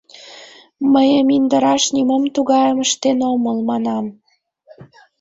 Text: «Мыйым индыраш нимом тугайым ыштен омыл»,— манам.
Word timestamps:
«Мыйым 0.93 1.27
индыраш 1.37 1.83
нимом 1.95 2.23
тугайым 2.35 2.77
ыштен 2.85 3.19
омыл»,— 3.31 3.57
манам. 3.69 4.05